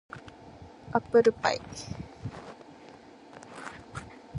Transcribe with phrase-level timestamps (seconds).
[0.93, 1.61] アップルパイ